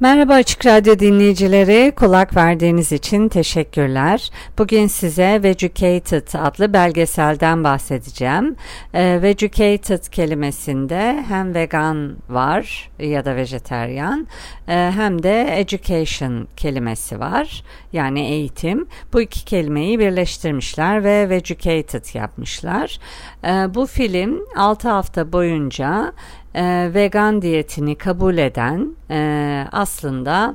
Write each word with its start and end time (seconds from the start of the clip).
Merhaba 0.00 0.34
Açık 0.34 0.66
Radyo 0.66 0.98
dinleyicileri, 0.98 1.92
kulak 1.96 2.36
verdiğiniz 2.36 2.92
için 2.92 3.28
teşekkürler. 3.28 4.30
Bugün 4.58 4.86
size 4.86 5.40
Vegucated 5.42 6.28
adlı 6.34 6.72
belgeselden 6.72 7.64
bahsedeceğim. 7.64 8.56
E, 8.94 9.22
Vegucated 9.22 10.06
kelimesinde 10.06 11.24
hem 11.28 11.54
vegan 11.54 12.16
var 12.28 12.90
ya 12.98 13.24
da 13.24 13.36
vejeteryan 13.36 14.26
e, 14.68 14.72
hem 14.74 15.22
de 15.22 15.60
education 15.60 16.48
kelimesi 16.56 17.20
var. 17.20 17.64
Yani 17.92 18.20
eğitim. 18.20 18.86
Bu 19.12 19.20
iki 19.20 19.44
kelimeyi 19.44 19.98
birleştirmişler 19.98 21.04
ve 21.04 21.28
Vegucated 21.28 22.14
yapmışlar. 22.14 22.98
E, 23.44 23.74
bu 23.74 23.86
film 23.86 24.40
6 24.56 24.88
hafta 24.88 25.32
boyunca 25.32 26.12
e, 26.58 26.90
vegan 26.94 27.42
diyetini 27.42 27.94
kabul 27.94 28.38
eden 28.38 28.96
e, 29.10 29.66
aslında 29.72 30.54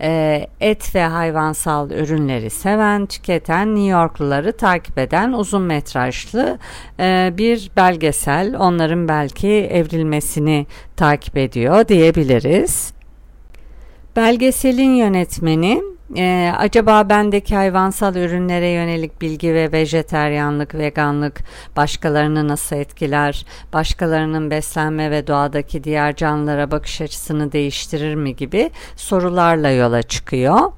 e, 0.00 0.46
et 0.60 0.94
ve 0.94 1.04
hayvansal 1.04 1.90
ürünleri 1.90 2.50
seven, 2.50 3.06
tüketen 3.06 3.74
New 3.74 3.90
Yorkluları 3.90 4.56
takip 4.56 4.98
eden 4.98 5.32
uzun 5.32 5.62
metrajlı 5.62 6.58
e, 7.00 7.34
bir 7.38 7.70
belgesel. 7.76 8.56
Onların 8.58 9.08
belki 9.08 9.48
evrilmesini 9.48 10.66
takip 10.96 11.36
ediyor 11.36 11.88
diyebiliriz. 11.88 12.94
Belgeselin 14.16 14.94
yönetmeni 14.94 15.82
ee, 16.16 16.52
acaba 16.58 17.08
bendeki 17.08 17.54
hayvansal 17.54 18.16
ürünlere 18.16 18.68
yönelik 18.68 19.20
bilgi 19.20 19.54
ve 19.54 19.72
vejeteryanlık, 19.72 20.74
veganlık 20.74 21.40
başkalarını 21.76 22.48
nasıl 22.48 22.76
etkiler? 22.76 23.46
Başkalarının 23.72 24.50
beslenme 24.50 25.10
ve 25.10 25.26
doğadaki 25.26 25.84
diğer 25.84 26.16
canlılara 26.16 26.70
bakış 26.70 27.00
açısını 27.00 27.52
değiştirir 27.52 28.14
mi 28.14 28.36
gibi 28.36 28.70
sorularla 28.96 29.70
yola 29.70 30.02
çıkıyor. 30.02 30.72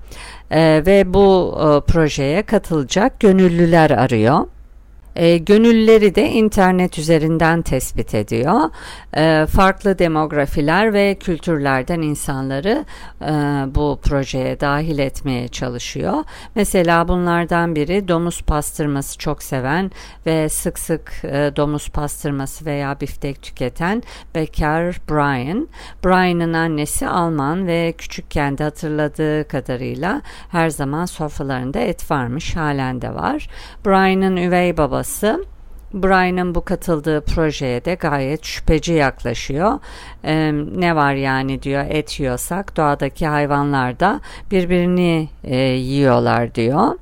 Ee, 0.50 0.82
ve 0.86 1.14
bu 1.14 1.58
e, 1.58 1.92
projeye 1.92 2.42
katılacak 2.42 3.20
gönüllüler 3.20 3.90
arıyor. 3.90 4.46
E, 5.16 5.38
gönülleri 5.38 6.14
de 6.14 6.30
internet 6.30 6.98
üzerinden 6.98 7.62
tespit 7.62 8.14
ediyor. 8.14 8.60
E, 9.16 9.46
farklı 9.46 9.98
demografiler 9.98 10.92
ve 10.92 11.14
kültürlerden 11.14 12.00
insanları 12.00 12.84
e, 13.22 13.32
bu 13.74 13.98
projeye 14.02 14.60
dahil 14.60 14.98
etmeye 14.98 15.48
çalışıyor. 15.48 16.24
Mesela 16.54 17.08
bunlardan 17.08 17.76
biri 17.76 18.08
domuz 18.08 18.42
pastırması 18.42 19.18
çok 19.18 19.42
seven 19.42 19.90
ve 20.26 20.48
sık 20.48 20.78
sık 20.78 21.12
e, 21.24 21.52
domuz 21.56 21.88
pastırması 21.88 22.66
veya 22.66 23.00
biftek 23.00 23.42
tüketen 23.42 24.02
bekar 24.34 25.00
Brian. 25.10 25.68
Brian'ın 26.04 26.52
annesi 26.52 27.08
Alman 27.08 27.66
ve 27.66 27.94
küçükken 27.98 28.58
de 28.58 28.64
hatırladığı 28.64 29.48
kadarıyla 29.48 30.22
her 30.50 30.70
zaman 30.70 31.06
sofralarında 31.06 31.78
et 31.78 32.10
varmış 32.10 32.56
halen 32.56 33.02
de 33.02 33.14
var. 33.14 33.48
Brian'ın 33.86 34.36
üvey 34.36 34.76
babası 34.76 35.05
babası 35.06 35.44
Brian'ın 35.94 36.54
bu 36.54 36.64
katıldığı 36.64 37.20
projeye 37.20 37.84
de 37.84 37.94
gayet 37.94 38.44
şüpheci 38.44 38.92
yaklaşıyor. 38.92 39.78
Ee, 40.24 40.52
ne 40.76 40.96
var 40.96 41.14
yani 41.14 41.62
diyor 41.62 41.84
et 41.88 42.20
yiyorsak 42.20 42.76
doğadaki 42.76 43.26
hayvanlar 43.26 44.00
da 44.00 44.20
birbirini 44.50 45.28
e, 45.44 45.56
yiyorlar 45.56 46.54
diyor. 46.54 46.98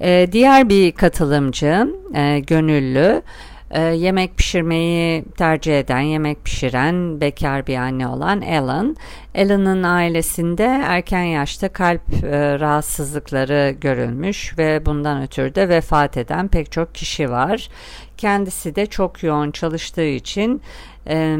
Ee, 0.00 0.28
diğer 0.32 0.68
bir 0.68 0.92
katılımcı 0.92 1.94
e, 2.14 2.38
gönüllü 2.38 3.22
e, 3.70 3.80
yemek 3.80 4.36
pişirmeyi 4.36 5.24
tercih 5.36 5.78
eden, 5.78 6.00
yemek 6.00 6.44
pişiren 6.44 7.20
bekar 7.20 7.66
bir 7.66 7.76
anne 7.76 8.08
olan 8.08 8.42
Ellen. 8.42 8.96
Ellen'ın 9.34 9.82
ailesinde 9.82 10.64
erken 10.64 11.22
yaşta 11.22 11.68
kalp 11.68 12.24
e, 12.24 12.60
rahatsızlıkları 12.60 13.74
görülmüş 13.80 14.58
ve 14.58 14.86
bundan 14.86 15.22
ötürü 15.22 15.54
de 15.54 15.68
vefat 15.68 16.16
eden 16.16 16.48
pek 16.48 16.72
çok 16.72 16.94
kişi 16.94 17.30
var. 17.30 17.68
Kendisi 18.16 18.76
de 18.76 18.86
çok 18.86 19.22
yoğun 19.22 19.50
çalıştığı 19.50 20.06
için 20.06 20.62
e, 21.08 21.36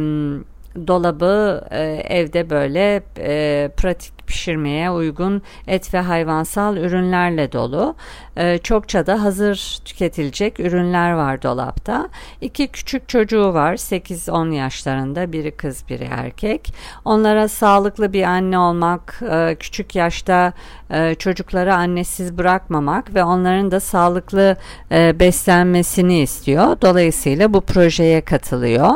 dolabı 0.86 1.64
e, 1.70 1.82
evde 2.08 2.50
böyle 2.50 3.02
e, 3.18 3.70
pratik 3.76 4.16
pişirmeye 4.26 4.90
uygun 4.90 5.42
et 5.66 5.94
ve 5.94 6.00
hayvansal 6.00 6.76
ürünlerle 6.76 7.52
dolu. 7.52 7.94
E, 8.36 8.58
çokça 8.58 9.06
da 9.06 9.22
hazır 9.22 9.78
tüketilecek 9.84 10.60
ürünler 10.60 11.12
var 11.12 11.42
dolapta. 11.42 12.08
İki 12.40 12.68
küçük 12.68 13.08
çocuğu 13.08 13.54
var 13.54 13.74
8-10 13.74 14.54
yaşlarında 14.54 15.32
biri 15.32 15.50
kız 15.50 15.88
biri 15.88 16.08
erkek. 16.10 16.74
Onlara 17.04 17.48
sağlıklı 17.48 18.12
bir 18.12 18.22
anne 18.22 18.58
olmak, 18.58 19.22
e, 19.30 19.56
küçük 19.60 19.94
yaşta 19.94 20.52
e, 20.90 21.14
çocukları 21.14 21.74
annesiz 21.74 22.38
bırakmamak 22.38 23.14
ve 23.14 23.24
onların 23.24 23.70
da 23.70 23.80
sağlıklı 23.80 24.56
e, 24.92 25.20
beslenmesini 25.20 26.20
istiyor. 26.20 26.76
Dolayısıyla 26.82 27.52
bu 27.52 27.60
projeye 27.60 28.20
katılıyor. 28.20 28.90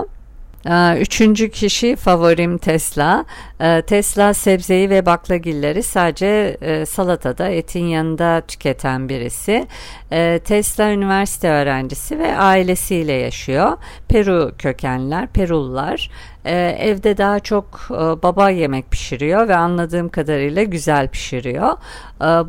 Ee, 0.66 0.98
üçüncü 1.00 1.50
kişi 1.50 1.96
favorim 1.96 2.58
Tesla. 2.58 3.24
Ee, 3.60 3.82
Tesla 3.82 4.34
sebzeyi 4.34 4.90
ve 4.90 5.06
baklagilleri 5.06 5.82
sadece 5.82 6.56
e, 6.60 6.86
salatada 6.86 7.48
etin 7.48 7.84
yanında 7.84 8.42
tüketen 8.48 9.08
birisi. 9.08 9.66
Ee, 10.12 10.40
Tesla 10.44 10.90
üniversite 10.90 11.50
öğrencisi 11.50 12.18
ve 12.18 12.36
ailesiyle 12.36 13.12
yaşıyor. 13.12 13.76
Peru 14.08 14.52
kökenler, 14.58 15.26
Perullar. 15.26 16.10
Evde 16.44 17.18
daha 17.18 17.40
çok 17.40 17.88
e, 17.90 17.94
baba 17.94 18.50
yemek 18.50 18.90
pişiriyor 18.90 19.48
ve 19.48 19.56
anladığım 19.56 20.08
kadarıyla 20.08 20.62
güzel 20.62 21.08
pişiriyor. 21.08 21.76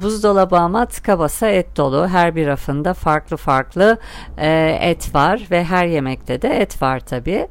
Buzdolabı 0.01 0.57
ama 0.57 0.85
tıka 0.85 1.19
basa 1.19 1.47
et 1.47 1.77
dolu. 1.77 2.07
Her 2.07 2.35
bir 2.35 2.47
rafında 2.47 2.93
farklı 2.93 3.37
farklı 3.37 3.97
e, 4.37 4.77
et 4.81 5.15
var 5.15 5.41
ve 5.51 5.63
her 5.63 5.85
yemekte 5.85 6.41
de 6.41 6.49
et 6.49 6.81
var 6.81 6.99
tabii. 6.99 7.47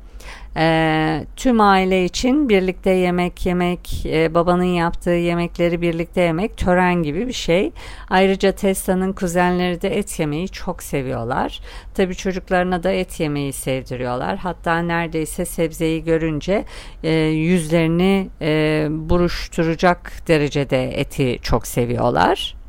E, 0.57 1.27
tüm 1.37 1.61
aile 1.61 2.05
için 2.05 2.49
birlikte 2.49 2.91
yemek 2.91 3.47
yemek, 3.47 4.07
e, 4.07 4.35
babanın 4.35 4.65
yaptığı 4.65 5.11
yemekleri 5.11 5.81
birlikte 5.81 6.21
yemek 6.21 6.57
tören 6.57 7.03
gibi 7.03 7.29
bir 7.29 7.33
şey. 7.33 7.73
Ayrıca 8.11 8.53
Tesla'nın 8.53 9.13
kuzenleri 9.13 9.83
de 9.83 9.99
et 9.99 10.21
yemeyi 10.21 10.49
çok 10.49 10.83
seviyorlar. 10.83 11.61
Tabii 11.95 12.15
çocuklarına 12.15 12.83
da 12.83 12.91
et 12.91 13.21
yemeyi 13.21 13.53
sevdiriyorlar. 13.53 14.37
Hatta 14.37 14.79
neredeyse 14.79 15.45
sebzeyi 15.45 16.05
görünce 16.05 16.65
e, 17.03 17.13
yüzlerini 17.21 18.29
e, 18.41 18.87
buruşturacak 18.91 20.13
derecede 20.29 21.01
eti 21.01 21.39
çok 21.43 21.67
seviyorlar. 21.67 22.60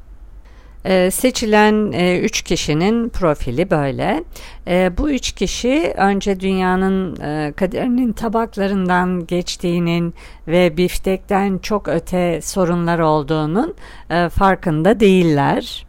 E, 0.85 1.11
seçilen 1.11 1.91
e, 1.91 2.19
üç 2.19 2.41
kişinin 2.41 3.09
profili 3.09 3.69
böyle. 3.69 4.23
E, 4.67 4.97
bu 4.97 5.11
üç 5.11 5.31
kişi 5.31 5.93
önce 5.97 6.39
dünyanın 6.39 7.21
e, 7.21 7.53
kaderinin 7.55 8.13
tabaklarından 8.13 9.27
geçtiğinin 9.27 10.13
ve 10.47 10.77
biftekten 10.77 11.57
çok 11.57 11.87
öte 11.87 12.41
sorunlar 12.41 12.99
olduğunun 12.99 13.75
e, 14.09 14.29
farkında 14.29 14.99
değiller 14.99 15.85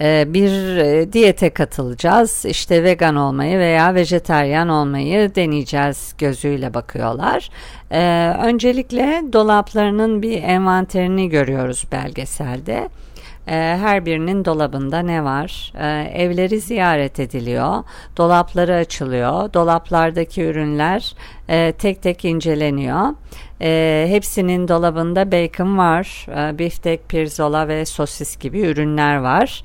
e, 0.00 0.34
bir 0.34 0.76
e, 0.76 1.12
diyete 1.12 1.50
katılacağız. 1.50 2.44
İşte 2.44 2.84
vegan 2.84 3.16
olmayı 3.16 3.58
veya 3.58 3.94
vejeteryan 3.94 4.68
olmayı 4.68 5.34
deneyeceğiz 5.34 6.14
gözüyle 6.18 6.74
bakıyorlar. 6.74 7.50
Öncelikle 8.44 9.22
dolaplarının 9.32 10.22
bir 10.22 10.42
envanterini 10.42 11.28
görüyoruz 11.28 11.84
belgeselde. 11.92 12.88
Her 13.48 14.06
birinin 14.06 14.44
dolabında 14.44 14.98
ne 14.98 15.24
var? 15.24 15.72
evleri 16.14 16.60
ziyaret 16.60 17.20
ediliyor, 17.20 17.84
dolapları 18.16 18.74
açılıyor, 18.74 19.52
dolaplardaki 19.52 20.42
ürünler 20.42 21.14
tek 21.78 22.02
tek 22.02 22.24
inceleniyor. 22.24 23.14
E, 23.60 24.06
hepsinin 24.08 24.68
dolabında 24.68 25.32
bacon 25.32 25.78
var, 25.78 26.26
e, 26.28 26.58
biftek, 26.58 27.08
pirzola 27.08 27.68
ve 27.68 27.84
sosis 27.84 28.38
gibi 28.38 28.60
ürünler 28.60 29.16
var. 29.16 29.62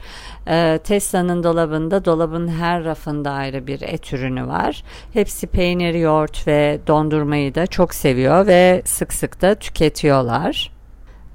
E, 0.48 0.80
Tesla'nın 0.84 1.44
dolabında 1.44 2.06
dolabın 2.06 2.48
her 2.48 2.84
rafında 2.84 3.32
ayrı 3.32 3.68
bir 3.68 3.82
et 3.82 4.14
ürünü 4.14 4.48
var. 4.48 4.84
Hepsi 5.14 5.48
peynir, 5.48 5.94
yoğurt 5.94 6.48
ve 6.48 6.80
dondurmayı 6.88 7.56
da 7.56 7.68
çok 7.68 7.94
seviyor 7.94 8.48
ve 8.48 8.82
sık 8.86 9.14
sık 9.14 9.42
da 9.42 9.56
tüketiyorlar. 9.56 10.73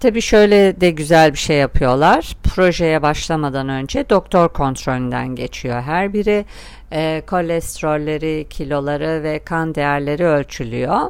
Tabii 0.01 0.23
şöyle 0.23 0.81
de 0.81 0.91
güzel 0.91 1.33
bir 1.33 1.39
şey 1.39 1.57
yapıyorlar. 1.57 2.37
Projeye 2.43 3.03
başlamadan 3.03 3.69
önce 3.69 4.09
doktor 4.09 4.49
kontrolünden 4.49 5.29
geçiyor 5.29 5.83
her 5.83 6.13
biri. 6.13 6.45
E, 6.93 7.23
kolesterolleri, 7.27 8.47
kiloları 8.51 9.23
ve 9.23 9.39
kan 9.39 9.75
değerleri 9.75 10.25
ölçülüyor. 10.25 11.01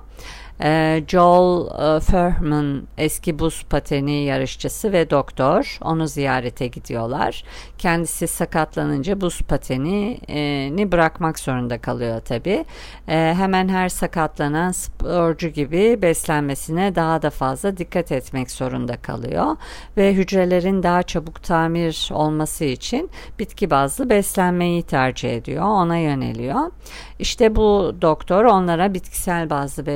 Ee, 0.62 1.04
Joel 1.08 1.66
e, 1.96 2.00
Furman 2.00 2.82
eski 2.98 3.38
buz 3.38 3.64
pateni 3.70 4.24
yarışçısı 4.24 4.92
ve 4.92 5.10
doktor 5.10 5.78
onu 5.82 6.06
ziyarete 6.06 6.66
gidiyorlar. 6.66 7.44
Kendisi 7.78 8.26
sakatlanınca 8.26 9.20
buz 9.20 9.40
patenini 9.42 10.92
bırakmak 10.92 11.38
zorunda 11.38 11.78
kalıyor 11.78 12.20
tabi. 12.20 12.64
Ee, 13.08 13.34
hemen 13.38 13.68
her 13.68 13.88
sakatlanan 13.88 14.72
sporcu 14.72 15.48
gibi 15.48 16.02
beslenmesine 16.02 16.94
daha 16.94 17.22
da 17.22 17.30
fazla 17.30 17.76
dikkat 17.76 18.12
etmek 18.12 18.50
zorunda 18.50 18.96
kalıyor 18.96 19.56
ve 19.96 20.14
hücrelerin 20.14 20.82
daha 20.82 21.02
çabuk 21.02 21.42
tamir 21.42 22.10
olması 22.12 22.64
için 22.64 23.10
bitki 23.38 23.70
bazlı 23.70 24.10
beslenmeyi 24.10 24.82
tercih 24.82 25.36
ediyor. 25.36 25.64
Ona 25.64 25.96
yöneliyor. 25.96 26.70
İşte 27.18 27.56
bu 27.56 27.94
doktor 28.02 28.44
onlara 28.44 28.94
bitkisel 28.94 29.50
bazlı 29.50 29.86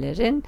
beslenmelerin 0.00 0.44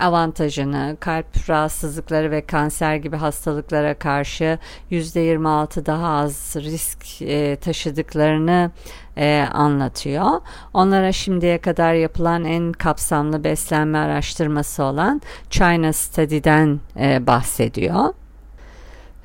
avantajını, 0.00 0.96
kalp 1.00 1.50
rahatsızlıkları 1.50 2.30
ve 2.30 2.46
kanser 2.46 2.96
gibi 2.96 3.16
hastalıklara 3.16 3.94
karşı 3.94 4.58
%26 4.90 5.86
daha 5.86 6.08
az 6.08 6.56
risk 6.56 7.22
e, 7.22 7.56
taşıdıklarını 7.56 8.70
e, 9.16 9.46
anlatıyor. 9.52 10.40
Onlara 10.74 11.12
şimdiye 11.12 11.58
kadar 11.58 11.94
yapılan 11.94 12.44
en 12.44 12.72
kapsamlı 12.72 13.44
beslenme 13.44 13.98
araştırması 13.98 14.82
olan 14.82 15.20
China 15.50 15.92
Study'den 15.92 16.80
e, 16.98 17.26
bahsediyor. 17.26 18.14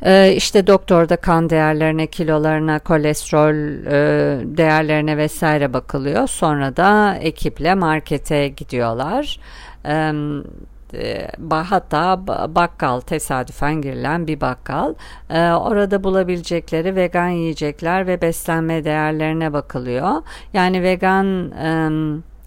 Ee, 0.05 0.33
işte 0.35 0.67
doktorda 0.67 1.15
kan 1.15 1.49
değerlerine, 1.49 2.07
kilolarına, 2.07 2.79
kolesterol 2.79 3.85
e, 3.85 4.57
değerlerine 4.57 5.17
vesaire 5.17 5.73
bakılıyor. 5.73 6.27
Sonra 6.27 6.77
da 6.77 7.15
ekiple 7.15 7.75
markete 7.75 8.47
gidiyorlar. 8.47 9.39
Ee, 9.85 10.13
e, 10.93 11.27
hatta 11.51 12.27
bakkal 12.55 12.99
tesadüfen 12.99 13.81
girilen 13.81 14.27
bir 14.27 14.41
bakkal 14.41 14.93
ee, 15.29 15.51
orada 15.51 16.03
bulabilecekleri 16.03 16.95
vegan 16.95 17.27
yiyecekler 17.27 18.07
ve 18.07 18.21
beslenme 18.21 18.83
değerlerine 18.83 19.53
bakılıyor 19.53 20.11
yani 20.53 20.83
vegan 20.83 21.51
e, 21.51 21.89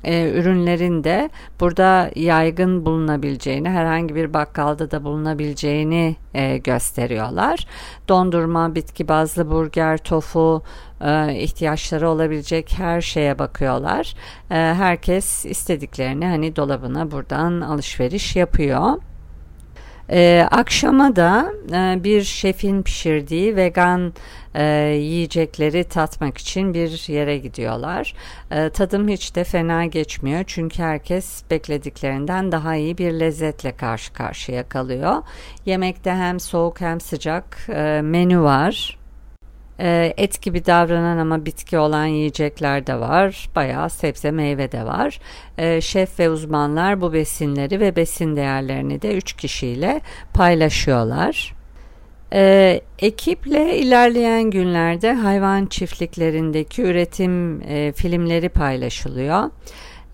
ürünlerin 0.05 1.05
de 1.05 1.31
burada 1.61 2.11
yaygın 2.15 2.87
bulunabileceğini, 2.87 3.71
herhangi 3.71 4.15
bir 4.15 4.35
bakkalda 4.35 4.91
da 4.91 5.05
bulunabileceğini 5.05 6.17
e, 6.35 6.59
gösteriyorlar. 6.59 7.67
Dondurma, 8.09 8.75
bitki 8.75 9.09
bazlı 9.09 9.51
burger, 9.51 9.99
tofu, 9.99 10.63
e, 11.01 11.35
ihtiyaçları 11.35 12.09
olabilecek 12.09 12.75
her 12.79 13.01
şeye 13.01 13.39
bakıyorlar. 13.39 14.15
E, 14.51 14.55
herkes 14.55 15.45
istediklerini 15.45 16.27
hani 16.27 16.57
dolabına 16.57 17.11
buradan 17.11 17.61
alışveriş 17.61 18.37
yapıyor. 18.37 19.12
Ee, 20.11 20.47
akşama 20.51 21.17
da 21.17 21.53
e, 21.73 22.05
bir 22.05 22.23
şefin 22.23 22.83
pişirdiği 22.83 23.57
vegan 23.57 24.13
e, 24.55 24.65
yiyecekleri 25.01 25.85
tatmak 25.85 26.39
için 26.39 26.75
bir 26.75 27.13
yere 27.13 27.39
gidiyorlar. 27.39 28.15
E, 28.51 28.71
tadım 28.71 29.09
hiç 29.09 29.35
de 29.35 29.45
fena 29.45 29.85
geçmiyor 29.85 30.45
çünkü 30.47 30.83
herkes 30.83 31.43
beklediklerinden 31.51 32.53
daha 32.53 32.77
iyi 32.77 32.99
bir 32.99 33.13
lezzetle 33.13 33.77
karşı 33.77 34.13
karşıya 34.13 34.69
kalıyor. 34.69 35.23
Yemekte 35.67 36.11
hem 36.11 36.41
soğuk 36.41 36.81
hem 36.81 37.01
sıcak 37.01 37.67
e, 37.69 38.01
menü 38.03 38.41
var. 38.41 39.02
Ee, 39.83 40.15
et 40.17 40.43
gibi 40.43 40.67
davranan 40.67 41.19
ama 41.19 41.45
bitki 41.45 41.79
olan 41.79 42.07
yiyecekler 42.07 42.87
de 42.87 43.01
var. 43.01 43.49
Bayağı 43.57 43.91
sebze 43.91 44.31
meyve 44.31 44.73
de 44.73 44.85
var. 44.85 45.21
Ee, 45.59 45.81
şef 45.81 46.19
ve 46.19 46.31
uzmanlar 46.31 47.01
bu 47.01 47.13
besinleri 47.13 47.81
ve 47.81 47.97
besin 47.97 48.37
değerlerini 48.37 49.03
de 49.03 49.15
üç 49.15 49.33
kişiyle 49.33 50.01
paylaşıyorlar. 50.35 51.55
Ee, 52.35 52.81
ekiple 52.99 53.79
ilerleyen 53.79 54.43
günlerde 54.43 55.13
hayvan 55.13 55.67
çiftliklerindeki 55.67 56.83
üretim 56.83 57.63
e, 57.63 57.93
filmleri 57.93 58.49
paylaşılıyor. 58.49 59.51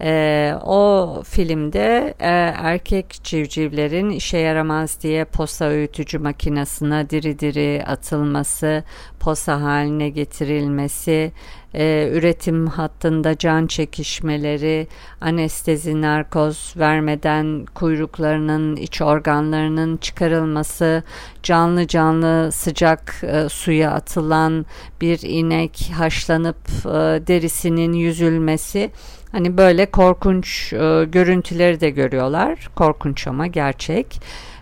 E, 0.00 0.54
o 0.64 1.22
filmde 1.26 2.14
e, 2.20 2.28
erkek 2.56 3.20
civcivlerin 3.24 4.10
işe 4.10 4.38
yaramaz 4.38 4.98
diye 5.02 5.24
posa 5.24 5.64
öğütücü 5.64 6.18
makinesine 6.18 7.10
diri 7.10 7.38
diri 7.38 7.84
atılması, 7.86 8.84
posa 9.20 9.62
haline 9.62 10.08
getirilmesi, 10.08 11.32
e, 11.74 12.10
üretim 12.12 12.66
hattında 12.66 13.38
can 13.38 13.66
çekişmeleri, 13.66 14.86
anestezi, 15.20 16.02
narkoz 16.02 16.74
vermeden 16.76 17.66
kuyruklarının, 17.74 18.76
iç 18.76 19.02
organlarının 19.02 19.96
çıkarılması, 19.96 21.02
canlı 21.42 21.86
canlı 21.86 22.52
sıcak 22.52 23.14
e, 23.22 23.48
suya 23.48 23.90
atılan 23.90 24.66
bir 25.00 25.20
inek 25.22 25.90
haşlanıp 25.96 26.68
e, 26.84 27.26
derisinin 27.26 27.92
yüzülmesi, 27.92 28.90
Hani 29.32 29.56
böyle 29.56 29.86
korkunç 29.86 30.72
e, 30.72 31.04
görüntüleri 31.04 31.80
de 31.80 31.90
görüyorlar. 31.90 32.68
Korkunç 32.76 33.26
ama 33.26 33.46
gerçek. 33.46 34.20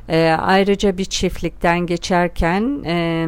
E, 0.09 0.37
ayrıca 0.41 0.99
bir 0.99 1.05
çiftlikten 1.05 1.79
geçerken 1.79 2.85
e, 2.85 3.27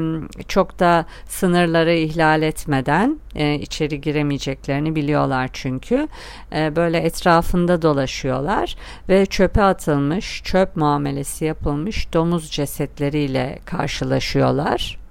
çok 0.48 0.78
da 0.78 1.06
sınırları 1.26 1.94
ihlal 1.94 2.42
etmeden 2.42 3.18
e, 3.34 3.54
içeri 3.54 4.00
giremeyeceklerini 4.00 4.94
biliyorlar 4.94 5.50
çünkü. 5.52 6.08
E, 6.52 6.76
böyle 6.76 6.98
etrafında 6.98 7.82
dolaşıyorlar 7.82 8.76
ve 9.08 9.26
çöpe 9.26 9.62
atılmış, 9.62 10.42
çöp 10.44 10.76
muamelesi 10.76 11.44
yapılmış 11.44 12.12
domuz 12.12 12.50
cesetleriyle 12.50 13.58
karşılaşıyorlar. 13.64 15.07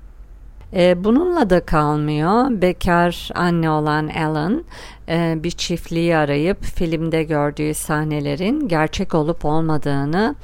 E, 0.73 1.03
bununla 1.03 1.49
da 1.49 1.65
kalmıyor. 1.65 2.61
Bekar 2.61 3.29
anne 3.35 3.69
olan 3.69 4.07
Alan 4.07 4.63
e, 5.09 5.35
bir 5.43 5.51
çiftliği 5.51 6.17
arayıp 6.17 6.63
filmde 6.63 7.23
gördüğü 7.23 7.73
sahnelerin 7.73 8.67
gerçek 8.67 9.15
olup 9.15 9.45
olmadığını 9.45 10.35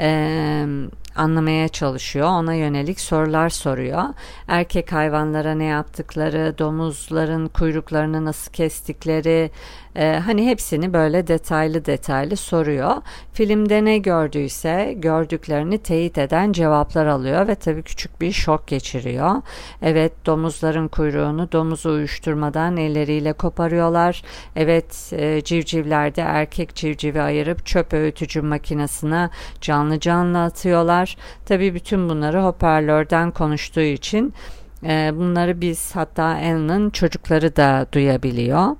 e, 0.00 0.64
anlamaya 1.16 1.68
çalışıyor. 1.68 2.28
Ona 2.28 2.54
yönelik 2.54 3.00
sorular 3.00 3.48
soruyor. 3.48 4.04
Erkek 4.48 4.92
hayvanlara 4.92 5.54
ne 5.54 5.64
yaptıkları, 5.64 6.54
domuzların 6.58 7.48
kuyruklarını 7.48 8.24
nasıl 8.24 8.52
kestikleri, 8.52 9.50
e, 9.98 10.18
hani 10.18 10.46
hepsini 10.46 10.92
böyle 10.92 11.26
detaylı 11.26 11.84
detaylı 11.84 12.36
soruyor. 12.36 12.96
Filmde 13.32 13.84
ne 13.84 13.98
gördüyse 13.98 14.94
gördüklerini 14.98 15.78
teyit 15.78 16.18
eden 16.18 16.52
cevaplar 16.52 17.06
alıyor 17.06 17.48
ve 17.48 17.54
tabii 17.54 17.82
küçük 17.82 18.20
bir 18.20 18.32
şok 18.32 18.66
geçiriyor. 18.66 19.42
Evet 19.82 20.12
domuzların 20.26 20.88
kuyruğunu 20.88 21.52
domuzu 21.52 21.90
uyuşturmadan 21.90 22.76
elleriyle 22.76 23.32
koparıyorlar. 23.32 24.22
Evet 24.56 25.12
e, 25.12 25.40
civcivlerde 25.44 26.22
erkek 26.22 26.74
civcivi 26.74 27.20
ayırıp 27.20 27.66
çöp 27.66 27.92
öğütücü 27.92 28.42
makinesine 28.42 29.30
canlı 29.60 30.00
canlı 30.00 30.42
atıyorlar. 30.42 31.16
Tabii 31.46 31.74
bütün 31.74 32.08
bunları 32.08 32.42
hoparlörden 32.42 33.30
konuştuğu 33.30 33.80
için 33.80 34.34
e, 34.82 35.12
bunları 35.16 35.60
biz 35.60 35.96
hatta 35.96 36.24
Alan'ın 36.24 36.90
çocukları 36.90 37.56
da 37.56 37.86
duyabiliyor. 37.92 38.76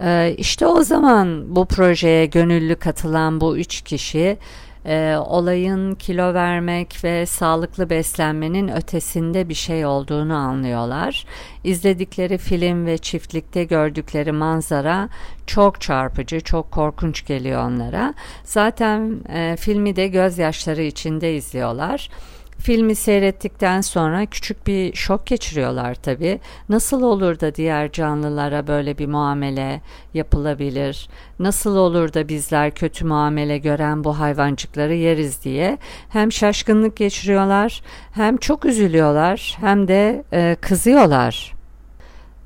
Ee, 0.00 0.34
işte 0.38 0.66
o 0.66 0.82
zaman 0.82 1.56
bu 1.56 1.66
projeye 1.66 2.26
gönüllü 2.26 2.76
katılan 2.76 3.40
bu 3.40 3.58
üç 3.58 3.80
kişi 3.80 4.38
e, 4.86 5.16
olayın 5.26 5.94
kilo 5.94 6.34
vermek 6.34 7.04
ve 7.04 7.26
sağlıklı 7.26 7.90
beslenmenin 7.90 8.68
ötesinde 8.68 9.48
bir 9.48 9.54
şey 9.54 9.86
olduğunu 9.86 10.34
anlıyorlar. 10.34 11.26
İzledikleri 11.64 12.38
film 12.38 12.86
ve 12.86 12.98
çiftlikte 12.98 13.64
gördükleri 13.64 14.32
manzara 14.32 15.08
çok 15.46 15.80
çarpıcı, 15.80 16.40
çok 16.40 16.70
korkunç 16.70 17.26
geliyor 17.26 17.64
onlara. 17.68 18.14
Zaten 18.44 19.20
e, 19.32 19.56
filmi 19.56 19.96
de 19.96 20.08
gözyaşları 20.08 20.82
içinde 20.82 21.34
izliyorlar. 21.34 22.10
Filmi 22.58 22.94
seyrettikten 22.94 23.80
sonra 23.80 24.26
küçük 24.26 24.66
bir 24.66 24.94
şok 24.94 25.26
geçiriyorlar 25.26 25.94
tabii. 25.94 26.40
Nasıl 26.68 27.02
olur 27.02 27.40
da 27.40 27.54
diğer 27.54 27.92
canlılara 27.92 28.66
böyle 28.66 28.98
bir 28.98 29.06
muamele 29.06 29.80
yapılabilir? 30.14 31.08
Nasıl 31.38 31.76
olur 31.76 32.12
da 32.12 32.28
bizler 32.28 32.70
kötü 32.70 33.04
muamele 33.04 33.58
gören 33.58 34.04
bu 34.04 34.18
hayvancıkları 34.18 34.94
yeriz 34.94 35.44
diye 35.44 35.78
hem 36.08 36.32
şaşkınlık 36.32 36.96
geçiriyorlar, 36.96 37.82
hem 38.12 38.36
çok 38.36 38.64
üzülüyorlar, 38.64 39.56
hem 39.60 39.88
de 39.88 40.24
e, 40.32 40.56
kızıyorlar. 40.60 41.54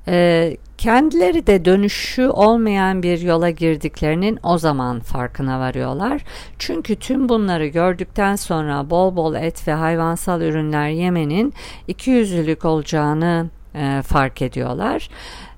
E, 0.09 0.57
Kendileri 0.81 1.47
de 1.47 1.65
dönüşü 1.65 2.29
olmayan 2.29 3.03
bir 3.03 3.21
yola 3.21 3.51
girdiklerinin 3.51 4.39
o 4.43 4.59
zaman 4.59 5.01
farkına 5.01 5.61
varıyorlar. 5.61 6.25
Çünkü 6.59 6.97
tüm 6.97 7.29
bunları 7.29 7.67
gördükten 7.67 8.37
sonra 8.37 8.91
bol 8.91 9.17
bol 9.17 9.35
et 9.35 9.69
ve 9.69 9.73
hayvansal 9.73 10.41
ürünler 10.41 10.89
yemenin 10.89 11.55
iki 11.89 12.11
yüzlülük 12.11 12.65
olacağını 12.65 13.51
e, 13.75 14.03
fark 14.03 14.43
ediyorlar. 14.43 15.09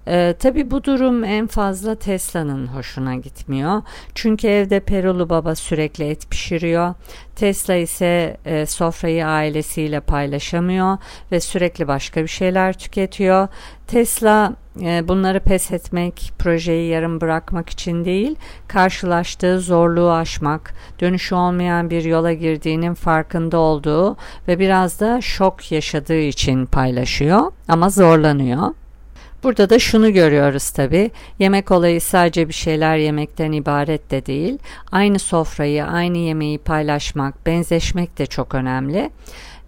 Ee, 0.09 0.35
tabii 0.38 0.71
bu 0.71 0.85
durum 0.85 1.25
en 1.25 1.47
fazla 1.47 1.94
Tesla'nın 1.94 2.66
hoşuna 2.66 3.14
gitmiyor. 3.14 3.82
Çünkü 4.14 4.49
evde 4.49 4.80
Perulu 4.80 5.30
Baba 5.30 5.54
sürekli 5.54 6.04
et 6.04 6.30
pişiriyor. 6.30 6.94
Tesla 7.37 7.75
ise 7.75 8.37
e, 8.44 8.66
sofrayı 8.66 9.26
ailesiyle 9.26 10.00
paylaşamıyor 10.00 10.99
ve 11.32 11.40
sürekli 11.40 11.88
başka 11.88 12.23
bir 12.23 12.28
şeyler 12.28 12.78
tüketiyor. 12.78 13.49
Tesla 13.87 14.52
e, 14.80 15.09
bunları 15.09 15.40
pes 15.40 15.73
etmek, 15.73 16.32
projeyi 16.38 16.90
yarım 16.90 17.21
bırakmak 17.21 17.71
için 17.71 18.04
değil, 18.04 18.37
karşılaştığı 18.68 19.61
zorluğu 19.61 20.12
aşmak, 20.12 20.75
dönüşü 21.00 21.35
olmayan 21.35 21.90
bir 21.90 22.04
yola 22.04 22.32
girdiğinin 22.32 22.94
farkında 22.94 23.59
olduğu 23.59 24.16
ve 24.49 24.59
biraz 24.59 25.00
da 25.00 25.21
şok 25.21 25.73
yaşadığı 25.73 26.21
için 26.21 26.66
paylaşıyor 26.66 27.52
ama 27.68 27.90
zorlanıyor. 27.90 28.81
Burada 29.42 29.70
da 29.70 29.78
şunu 29.78 30.12
görüyoruz 30.12 30.70
tabi. 30.70 31.11
Yemek 31.38 31.70
olayı 31.70 32.00
sadece 32.00 32.49
bir 32.49 32.52
şeyler 32.52 32.96
yemekten 32.96 33.52
ibaret 33.52 34.11
de 34.11 34.26
değil. 34.26 34.58
Aynı 34.92 35.18
sofrayı, 35.18 35.84
aynı 35.84 36.18
yemeği 36.18 36.58
paylaşmak, 36.58 37.46
benzeşmek 37.46 38.18
de 38.18 38.26
çok 38.26 38.54
önemli. 38.54 39.11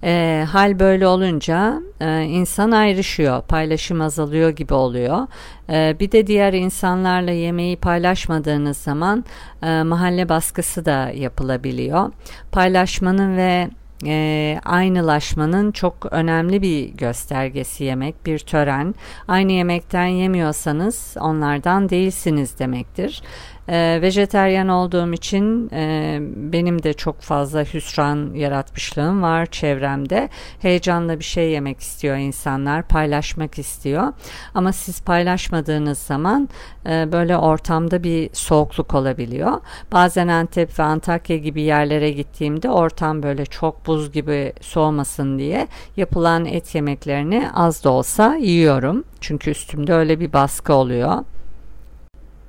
E, 0.05 0.45
hal 0.53 0.79
böyle 0.79 1.07
olunca 1.07 1.83
e, 2.01 2.23
insan 2.23 2.71
ayrışıyor, 2.71 3.43
paylaşım 3.43 4.01
azalıyor 4.01 4.51
gibi 4.51 4.75
oluyor. 4.75 5.27
E, 5.71 5.97
bir 6.01 6.13
de 6.13 6.27
diğer 6.27 6.53
insanlarla 6.53 7.31
yemeği 7.31 7.77
paylaşmadığınız 7.77 8.77
zaman 8.77 9.25
e, 9.63 9.83
mahalle 9.83 10.29
baskısı 10.29 10.85
da 10.85 11.11
yapılabiliyor. 11.15 12.13
Paylaşmanın 12.53 13.37
ve 13.37 13.69
e, 14.07 14.61
aynılaşmanın 14.65 15.73
çok 15.73 15.95
önemli 16.11 16.63
bir 16.63 16.89
göstergesi 16.89 17.85
yemek, 17.85 18.27
bir 18.27 18.39
tören. 18.39 18.95
Aynı 19.29 19.53
yemekten 19.53 20.07
yemiyorsanız 20.07 21.17
onlardan 21.21 21.89
değilsiniz 21.89 22.59
demektir. 22.59 23.23
E, 23.69 23.99
vejeteryan 24.03 24.69
olduğum 24.69 25.13
için 25.13 25.71
e, 25.73 26.19
benim 26.37 26.83
de 26.83 26.93
çok 26.93 27.21
fazla 27.21 27.65
hüsran 27.65 28.35
yaratmışlığım 28.35 29.23
var 29.23 29.47
çevremde. 29.47 30.29
Heyecanla 30.63 31.19
bir 31.19 31.25
şey 31.25 31.51
yemek 31.51 31.81
istiyor 31.81 32.17
insanlar, 32.17 32.89
paylaşmak 32.89 33.59
istiyor. 33.59 34.13
Ama 34.55 34.73
siz 34.73 35.03
paylaşmadığınız 35.03 35.99
zaman 35.99 36.49
e, 36.87 37.13
böyle 37.13 37.37
ortamda 37.37 38.03
bir 38.03 38.31
soğukluk 38.33 38.95
olabiliyor. 38.95 39.61
Bazen 39.93 40.29
Antep 40.29 40.79
ve 40.79 40.83
Antakya 40.83 41.37
gibi 41.37 41.63
yerlere 41.63 42.11
gittiğimde 42.11 42.71
ortam 42.71 43.23
böyle 43.23 43.47
çok 43.47 43.87
buz 43.87 44.13
gibi 44.13 44.53
soğumasın 44.61 45.39
diye 45.39 45.69
yapılan 45.97 46.45
et 46.45 46.75
yemeklerini 46.75 47.49
az 47.55 47.85
da 47.85 47.91
olsa 47.91 48.37
yiyorum. 48.37 49.05
Çünkü 49.21 49.51
üstümde 49.51 49.95
öyle 49.95 50.21
bir 50.21 50.33
baskı 50.33 50.75
oluyor. 50.75 51.25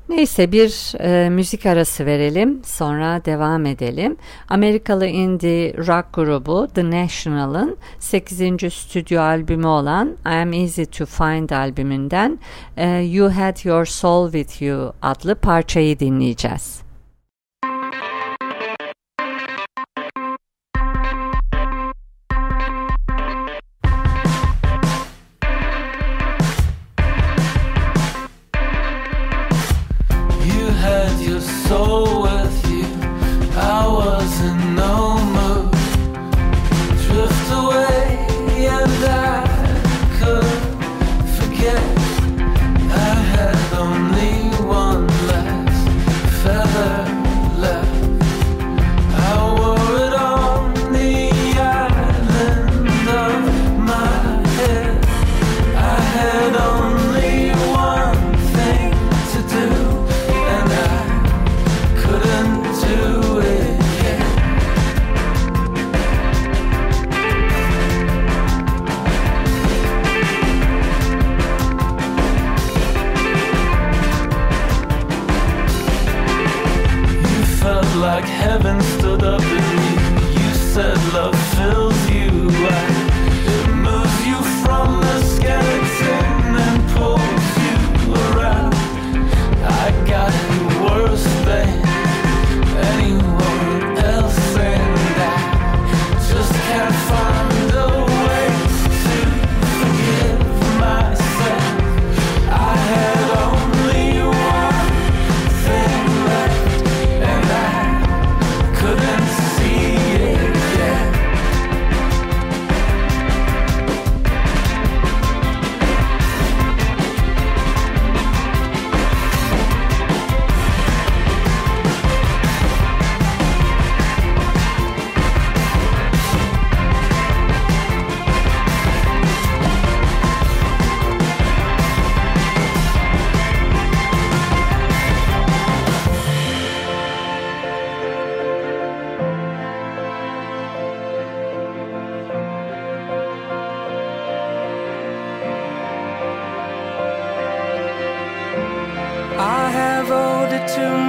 Neyse 0.09 0.51
bir 0.51 0.93
e, 0.99 1.29
müzik 1.29 1.65
arası 1.65 2.05
verelim 2.05 2.61
sonra 2.65 3.25
devam 3.25 3.65
edelim. 3.65 4.17
Amerikalı 4.49 5.05
indie 5.07 5.73
rock 5.77 6.05
grubu 6.13 6.67
The 6.75 6.91
National'ın 6.91 7.77
8. 7.99 8.73
stüdyo 8.73 9.21
albümü 9.21 9.67
olan 9.67 10.17
I 10.25 10.29
Am 10.29 10.53
Easy 10.53 10.83
to 10.83 11.05
Find 11.05 11.49
albümünden 11.49 12.39
e, 12.77 12.87
You 12.87 13.29
Had 13.29 13.65
Your 13.65 13.85
Soul 13.85 14.31
With 14.31 14.61
You 14.61 14.93
adlı 15.01 15.35
parçayı 15.35 15.99
dinleyeceğiz. 15.99 16.84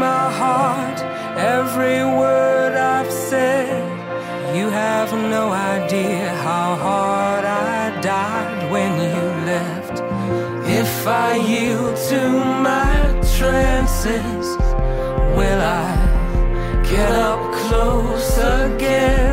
my 0.07 0.27
heart, 0.43 0.99
every 1.57 2.01
word 2.23 2.73
I've 2.95 3.13
said. 3.31 3.83
You 4.57 4.67
have 4.85 5.11
no 5.37 5.45
idea 5.79 6.25
how 6.49 6.69
hard 6.89 7.45
I 7.45 8.01
died 8.13 8.61
when 8.75 8.93
you 9.07 9.23
left. 9.53 9.97
If 10.83 10.95
I 11.29 11.31
yield 11.53 11.97
to 12.11 12.21
my 12.69 12.93
trances, 13.37 14.47
will 15.39 15.63
I 15.85 15.91
get 16.93 17.13
up 17.29 17.43
close 17.63 18.31
again? 18.63 19.26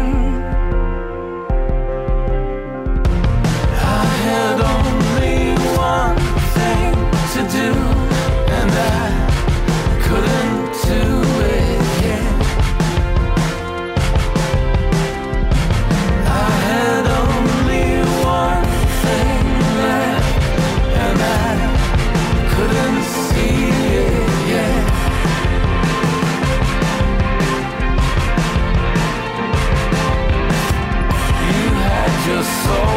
soul. 32.44 32.93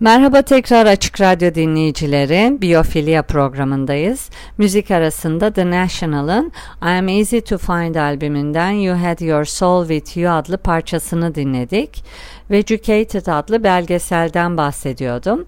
Merhaba 0.00 0.42
tekrar 0.42 0.86
Açık 0.86 1.20
Radyo 1.20 1.54
dinleyicileri. 1.54 2.60
Biyofilya 2.60 3.22
programındayız. 3.22 4.30
Müzik 4.58 4.90
arasında 4.90 5.52
The 5.52 5.70
National'ın 5.70 6.52
I 6.82 6.86
Am 6.86 7.08
Easy 7.08 7.38
to 7.38 7.58
Find 7.58 7.94
albümünden 7.94 8.70
You 8.70 8.96
Had 9.02 9.20
Your 9.20 9.44
Soul 9.44 9.88
With 9.88 10.16
You 10.16 10.32
adlı 10.32 10.58
parçasını 10.58 11.34
dinledik. 11.34 12.04
Vegucated 12.50 13.26
adlı 13.26 13.64
belgeselden 13.64 14.56
bahsediyordum. 14.56 15.46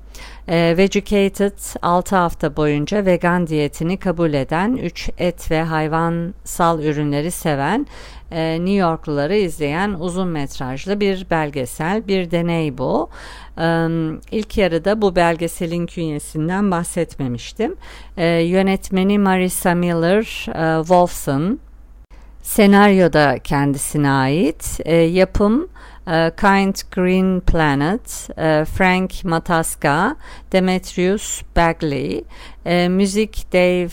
E, 0.49 0.75
Vegucated 0.77 1.59
6 1.83 2.17
hafta 2.17 2.57
boyunca 2.57 3.07
vegan 3.07 3.47
diyetini 3.47 3.97
kabul 3.97 4.33
eden, 4.33 4.77
3 4.77 5.11
et 5.19 5.51
ve 5.51 5.63
hayvansal 5.63 6.83
ürünleri 6.83 7.31
seven 7.31 7.87
e, 8.33 8.57
New 8.59 8.75
Yorkluları 8.75 9.37
izleyen 9.37 9.97
uzun 10.01 10.29
metrajlı 10.29 11.01
bir 11.01 11.27
belgesel, 11.31 12.09
bir 12.09 12.31
deney 12.31 12.79
bu. 12.79 13.11
E, 13.59 13.89
ilk 14.31 14.59
yarıda 14.59 15.03
bu 15.03 15.17
belgeselin 15.17 15.87
künyesinden 15.87 16.71
bahsetmemiştim. 16.71 17.77
E, 18.17 18.27
yönetmeni 18.27 19.19
Marissa 19.19 19.75
Miller 19.75 20.47
e, 20.49 20.83
Wolfson, 20.83 21.59
senaryoda 22.43 23.39
kendisine 23.39 24.11
ait, 24.11 24.81
yapım 25.11 25.69
e, 26.07 26.33
Kind 26.37 26.75
Green 26.91 27.41
Planet, 27.41 28.31
e, 28.39 28.65
Frank 28.65 29.25
Mataska, 29.25 30.17
Demetrius 30.53 31.43
Bagley, 31.57 32.25
e, 32.65 32.89
müzik 32.89 33.53
Dave 33.53 33.91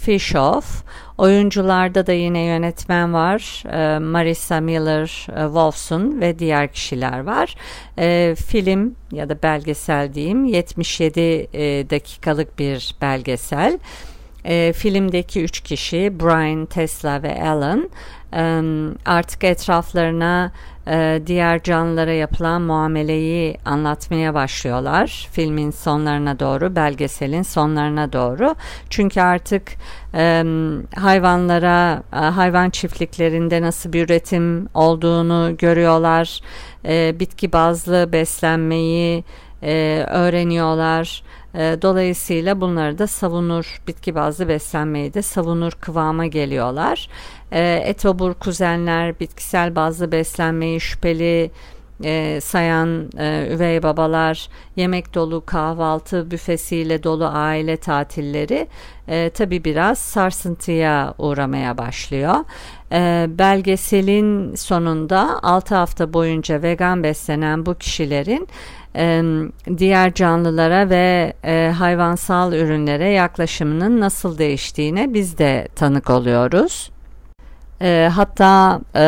Fishoff, 0.00 0.84
Oyuncularda 1.20 2.06
da 2.06 2.12
yine 2.12 2.40
yönetmen 2.40 3.14
var. 3.14 3.62
E, 3.72 3.98
Marissa 3.98 4.60
Miller 4.60 5.26
e, 5.36 5.44
Wolfson 5.44 6.20
ve 6.20 6.38
diğer 6.38 6.72
kişiler 6.72 7.20
var. 7.20 7.54
E, 7.98 8.34
film 8.34 8.94
ya 9.12 9.28
da 9.28 9.42
belgesel 9.42 10.14
diyeyim 10.14 10.44
77 10.44 11.20
e, 11.20 11.90
dakikalık 11.90 12.58
bir 12.58 12.94
belgesel. 13.00 13.78
E, 14.44 14.72
filmdeki 14.72 15.42
üç 15.42 15.60
kişi 15.60 16.20
Brian, 16.20 16.66
Tesla 16.66 17.22
ve 17.22 17.42
Alan 17.42 17.90
artık 19.06 19.44
etraflarına 19.44 20.52
e, 20.90 21.22
diğer 21.26 21.62
canlılara 21.62 22.12
yapılan 22.12 22.62
muameleyi 22.62 23.56
anlatmaya 23.64 24.34
başlıyorlar. 24.34 25.28
Filmin 25.32 25.70
sonlarına 25.70 26.38
doğru, 26.40 26.76
belgeselin 26.76 27.42
sonlarına 27.42 28.12
doğru. 28.12 28.54
Çünkü 28.90 29.20
artık 29.20 29.72
hayvanlara, 30.96 32.02
hayvan 32.10 32.70
çiftliklerinde 32.70 33.62
nasıl 33.62 33.92
bir 33.92 34.04
üretim 34.04 34.68
olduğunu 34.74 35.56
görüyorlar. 35.58 36.40
Bitki 37.20 37.52
bazlı 37.52 38.12
beslenmeyi 38.12 39.24
öğreniyorlar. 40.06 41.22
E, 41.54 41.78
dolayısıyla 41.82 42.60
bunları 42.60 42.98
da 42.98 43.06
savunur, 43.06 43.80
bitki 43.88 44.14
bazlı 44.14 44.48
beslenmeyi 44.48 45.14
de 45.14 45.22
savunur 45.22 45.72
kıvama 45.72 46.26
geliyorlar. 46.26 47.08
E, 47.52 47.82
etobur 47.84 48.34
kuzenler 48.34 49.20
bitkisel 49.20 49.76
bazlı 49.76 50.12
beslenmeyi 50.12 50.80
şüpheli 50.80 51.50
e, 52.04 52.40
sayan 52.40 53.10
e, 53.18 53.48
üvey 53.50 53.82
babalar, 53.82 54.48
yemek 54.76 55.14
dolu 55.14 55.46
kahvaltı 55.46 56.30
büfesiyle 56.30 57.02
dolu 57.02 57.26
aile 57.32 57.76
tatilleri 57.76 58.68
e, 59.08 59.30
tabi 59.30 59.64
biraz 59.64 59.98
sarsıntıya 59.98 61.14
uğramaya 61.18 61.78
başlıyor. 61.78 62.34
Belgeselin 63.38 64.54
sonunda 64.54 65.38
6 65.42 65.74
hafta 65.74 66.12
boyunca 66.12 66.62
vegan 66.62 67.02
beslenen 67.02 67.66
bu 67.66 67.74
kişilerin 67.74 68.48
e, 68.96 69.22
diğer 69.78 70.14
canlılara 70.14 70.90
ve 70.90 71.32
e, 71.44 71.72
hayvansal 71.78 72.52
ürünlere 72.52 73.08
yaklaşımının 73.10 74.00
nasıl 74.00 74.38
değiştiğine 74.38 75.14
biz 75.14 75.38
de 75.38 75.68
tanık 75.76 76.10
oluyoruz. 76.10 76.90
E, 77.82 78.10
hatta 78.14 78.80
e, 78.96 79.00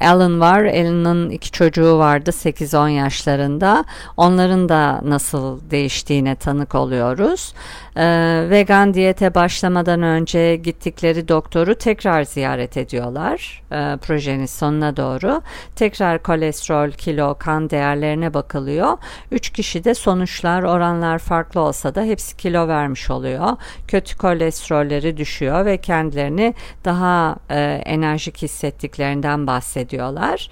Alan 0.00 0.40
var. 0.40 0.64
Alan'ın 0.64 1.30
iki 1.30 1.50
çocuğu 1.50 1.98
vardı 1.98 2.30
8-10 2.30 2.88
yaşlarında. 2.88 3.84
Onların 4.16 4.68
da 4.68 5.00
nasıl 5.04 5.70
değiştiğine 5.70 6.34
tanık 6.34 6.74
oluyoruz. 6.74 7.54
E, 7.96 8.06
vegan 8.50 8.94
diyete 8.94 9.34
başlamadan 9.34 10.02
önce 10.02 10.56
gittikleri 10.56 11.28
doktoru 11.28 11.74
tekrar 11.74 12.22
ziyaret 12.24 12.76
ediyorlar. 12.76 13.62
E, 13.72 13.96
projenin 13.96 14.46
sonuna 14.46 14.96
doğru. 14.96 15.42
Tekrar 15.76 16.22
kolesterol, 16.22 16.90
kilo, 16.90 17.34
kan 17.38 17.70
değerlerine 17.70 18.34
bakılıyor. 18.34 18.98
Üç 19.30 19.50
kişide 19.50 19.94
sonuçlar, 19.94 20.62
oranlar 20.62 21.18
farklı 21.18 21.60
olsa 21.60 21.94
da 21.94 22.02
hepsi 22.02 22.36
kilo 22.36 22.68
vermiş 22.68 23.10
oluyor. 23.10 23.48
Kötü 23.88 24.16
kolesterolleri 24.16 25.16
düşüyor 25.16 25.64
ve 25.64 25.76
kendilerini 25.76 26.54
daha 26.84 27.36
e, 27.50 27.60
enerjik 27.86 28.05
enerjik 28.06 28.42
hissettiklerinden 28.42 29.46
bahsediyorlar. 29.46 30.50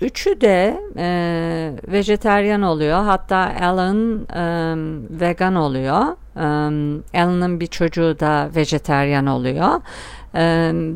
Üçü 0.00 0.40
de 0.40 0.80
e, 0.96 1.08
vejeteryan 1.88 2.62
oluyor. 2.62 3.04
Hatta 3.04 3.52
Alan 3.62 4.20
vegan 5.20 5.54
oluyor. 5.54 6.02
E, 6.36 7.22
Alan'ın 7.22 7.60
bir 7.60 7.66
çocuğu 7.66 8.16
da 8.20 8.50
vejeteryan 8.56 9.26
oluyor. 9.26 9.80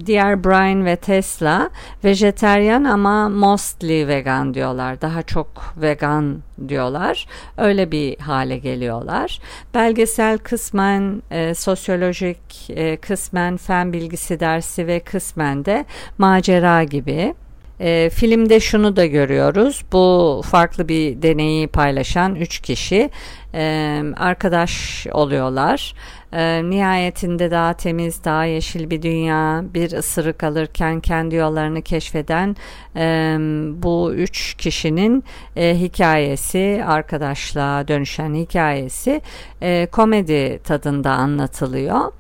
Diğer 0.07 0.44
Brian 0.44 0.85
ve 0.85 0.96
Tesla 0.96 1.70
vejeteryan 2.05 2.85
ama 2.85 3.29
mostly 3.29 4.09
vegan 4.09 4.55
diyorlar. 4.55 5.00
Daha 5.00 5.22
çok 5.22 5.74
vegan 5.76 6.38
diyorlar. 6.68 7.26
Öyle 7.57 7.90
bir 7.90 8.18
hale 8.18 8.59
geliyorlar. 8.59 9.40
Belgesel 9.74 10.38
kısmen 10.38 11.22
e, 11.31 11.55
sosyolojik, 11.55 12.70
e, 12.70 12.96
kısmen 12.96 13.57
fen 13.57 13.92
bilgisi 13.92 14.40
dersi 14.40 14.87
ve 14.87 15.00
kısmen 15.00 15.64
de 15.64 15.85
macera 16.18 16.85
gibi. 16.85 17.35
E, 17.81 18.11
filmde 18.11 18.61
şunu 18.61 18.97
da 18.97 19.07
görüyoruz. 19.07 19.85
Bu 19.93 20.43
farklı 20.45 20.88
bir 20.88 21.23
deneyi 21.23 21.69
paylaşan 21.69 22.35
üç 22.35 22.61
kişi 22.61 23.11
e, 23.55 24.03
arkadaş 24.16 25.07
oluyorlar. 25.12 25.95
E, 26.33 26.71
nihayetinde 26.71 27.51
daha 27.51 27.73
temiz, 27.75 28.25
daha 28.25 28.45
yeşil 28.45 28.90
bir 28.90 29.03
dünya, 29.03 29.64
bir 29.75 29.93
ısırık 29.93 30.45
alırken 30.45 31.01
kendi 31.01 31.35
yollarını 31.35 31.83
keşfeden 31.83 32.57
e, 32.97 33.37
bu 33.83 34.14
üç 34.14 34.55
kişinin 34.55 35.25
e, 35.57 35.81
hikayesi, 35.81 36.83
arkadaşlığa 36.87 37.88
dönüşen 37.88 38.35
hikayesi 38.35 39.23
e, 39.62 39.87
komedi 39.93 40.61
tadında 40.64 41.11
anlatılıyor. 41.11 42.12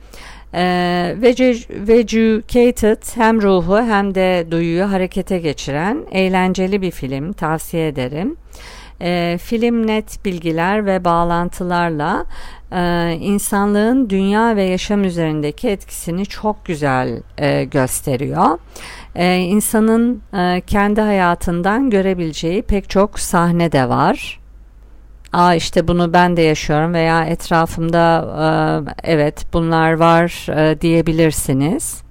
Ee, 0.54 1.16
Vegucated 1.70 3.16
hem 3.16 3.42
ruhu 3.42 3.78
hem 3.78 4.14
de 4.14 4.46
duyuyu 4.50 4.90
harekete 4.90 5.38
geçiren 5.38 6.06
eğlenceli 6.10 6.82
bir 6.82 6.90
film 6.90 7.32
tavsiye 7.32 7.88
ederim. 7.88 8.36
Ee, 9.02 9.38
film 9.42 9.86
net 9.86 10.24
bilgiler 10.24 10.86
ve 10.86 11.04
bağlantılarla 11.04 12.26
e, 12.72 13.12
insanlığın 13.20 14.10
dünya 14.10 14.56
ve 14.56 14.62
yaşam 14.62 15.04
üzerindeki 15.04 15.68
etkisini 15.68 16.26
çok 16.26 16.64
güzel 16.64 17.22
e, 17.38 17.64
gösteriyor. 17.64 18.58
E, 19.14 19.36
insanın 19.36 20.22
e, 20.36 20.62
kendi 20.66 21.00
hayatından 21.00 21.90
görebileceği 21.90 22.62
pek 22.62 22.90
çok 22.90 23.18
sahne 23.18 23.72
de 23.72 23.88
var 23.88 24.39
aa 25.32 25.54
işte 25.54 25.88
bunu 25.88 26.12
ben 26.12 26.36
de 26.36 26.42
yaşıyorum 26.42 26.94
veya 26.94 27.24
etrafımda 27.24 28.26
e, 28.40 29.12
evet 29.12 29.46
bunlar 29.52 29.92
var 29.92 30.46
e, 30.56 30.80
diyebilirsiniz. 30.80 32.02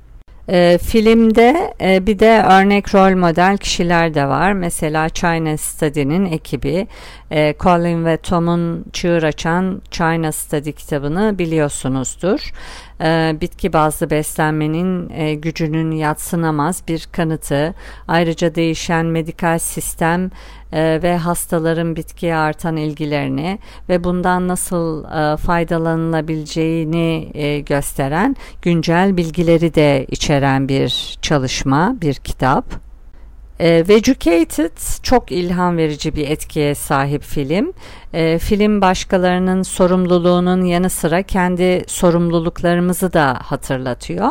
E, 0.51 0.77
filmde 0.77 1.73
e, 1.81 2.07
bir 2.07 2.19
de 2.19 2.43
örnek 2.49 2.95
rol 2.95 3.17
model 3.17 3.57
kişiler 3.57 4.13
de 4.13 4.27
var. 4.27 4.53
Mesela 4.53 5.09
China 5.09 5.57
Study'nin 5.57 6.25
ekibi 6.25 6.87
e, 7.31 7.55
Colin 7.59 8.05
ve 8.05 8.17
Tom'un 8.17 8.85
çığır 8.93 9.23
açan 9.23 9.81
China 9.91 10.31
Study 10.31 10.71
kitabını 10.71 11.39
biliyorsunuzdur. 11.39 12.51
E, 13.01 13.37
bitki 13.41 13.73
bazlı 13.73 14.09
beslenmenin 14.09 15.09
e, 15.09 15.33
gücünün 15.33 15.91
yatsınamaz 15.91 16.83
bir 16.87 17.07
kanıtı. 17.11 17.73
Ayrıca 18.07 18.55
değişen 18.55 19.05
medikal 19.05 19.59
sistem 19.59 20.31
e, 20.73 20.99
ve 21.03 21.17
hastaların 21.17 21.95
bitkiye 21.95 22.35
artan 22.35 22.77
ilgilerini 22.77 23.59
ve 23.89 24.03
bundan 24.03 24.47
nasıl 24.47 25.03
e, 25.05 25.37
faydalanılabileceğini 25.37 27.31
e, 27.33 27.59
gösteren 27.59 28.35
güncel 28.61 29.17
bilgileri 29.17 29.75
de 29.75 30.05
içeren 30.09 30.69
bir 30.69 31.17
çalışma, 31.21 31.95
bir 32.01 32.13
kitap. 32.13 32.88
E, 33.59 33.87
Vegucated 33.87 35.03
çok 35.03 35.31
ilham 35.31 35.77
verici 35.77 36.15
bir 36.15 36.29
etkiye 36.29 36.75
sahip 36.75 37.23
film. 37.23 37.73
E, 38.13 38.39
film 38.39 38.81
başkalarının 38.81 39.63
sorumluluğunun 39.63 40.65
yanı 40.65 40.89
sıra 40.89 41.23
kendi 41.23 41.83
sorumluluklarımızı 41.87 43.13
da 43.13 43.39
hatırlatıyor. 43.43 44.29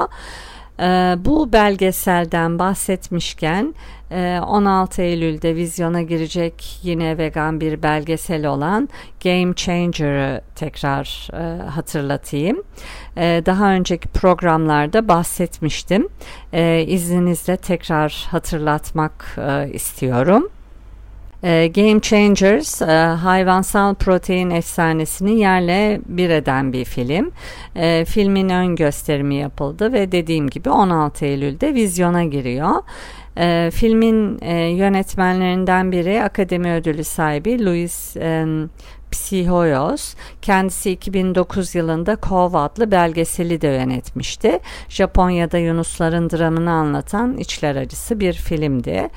Ee, 0.80 1.16
bu 1.18 1.52
belgeselden 1.52 2.58
bahsetmişken 2.58 3.74
16 4.10 5.02
e, 5.02 5.04
Eylül'de 5.04 5.56
vizyona 5.56 6.02
girecek 6.02 6.80
yine 6.82 7.18
vegan 7.18 7.60
bir 7.60 7.82
belgesel 7.82 8.46
olan 8.46 8.88
Game 9.24 9.54
Changer'ı 9.54 10.40
tekrar 10.54 11.28
e, 11.32 11.62
hatırlatayım. 11.62 12.62
E, 13.16 13.42
daha 13.46 13.72
önceki 13.72 14.08
programlarda 14.08 15.08
bahsetmiştim. 15.08 16.08
İzninizle 16.86 17.56
tekrar 17.56 18.26
hatırlatmak 18.30 19.38
istiyorum. 19.72 20.48
E, 21.42 21.66
Game 21.66 22.00
Changers 22.00 22.82
e, 22.82 22.86
hayvansal 23.22 23.94
protein 23.94 24.50
efsanesini 24.50 25.38
yerle 25.38 26.00
bir 26.06 26.30
eden 26.30 26.72
bir 26.72 26.84
film. 26.84 27.30
E, 27.76 28.04
filmin 28.04 28.48
ön 28.48 28.76
gösterimi 28.76 29.34
yapıldı 29.34 29.92
ve 29.92 30.12
dediğim 30.12 30.50
gibi 30.50 30.70
16 30.70 31.24
Eylül'de 31.24 31.74
vizyona 31.74 32.24
giriyor. 32.24 32.82
E, 33.36 33.70
filmin 33.74 34.38
e, 34.42 34.54
yönetmenlerinden 34.54 35.92
biri 35.92 36.22
Akademi 36.22 36.72
Ödülü 36.72 37.04
sahibi 37.04 37.64
Louis 37.64 38.16
e, 38.16 38.46
Psihoyos 39.10 40.14
kendisi 40.42 40.90
2009 40.90 41.74
yılında 41.74 42.16
Cove 42.22 42.58
adlı 42.58 42.90
belgeseli 42.90 43.60
de 43.60 43.68
yönetmişti. 43.68 44.60
Japonya'da 44.88 45.58
Yunusların 45.58 46.30
dramını 46.30 46.70
anlatan 46.70 47.36
içler 47.36 47.76
acısı 47.76 48.20
bir 48.20 48.32
filmdi. 48.32 49.08